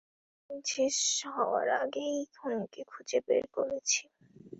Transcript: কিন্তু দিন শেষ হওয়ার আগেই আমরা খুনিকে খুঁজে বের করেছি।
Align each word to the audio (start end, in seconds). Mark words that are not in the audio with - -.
কিন্তু 0.45 0.49
দিন 0.49 0.59
শেষ 0.71 0.97
হওয়ার 1.27 1.67
আগেই 1.81 2.15
আমরা 2.17 2.31
খুনিকে 2.35 2.81
খুঁজে 2.83 3.19
বের 3.27 3.45
করেছি। 3.55 4.01